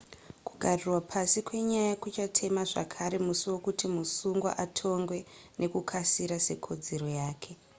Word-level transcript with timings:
kugarirwa 0.47 0.99
pasi 1.11 1.37
kwenyaya 1.47 1.93
kuchatema 2.03 2.61
zvakare 2.71 3.17
musi 3.25 3.45
wekuti 3.53 3.85
musungwa 3.95 4.51
atongwe 4.63 5.17
nekukasira 5.59 6.35
sekodzero 6.47 7.07
yake 7.19 7.51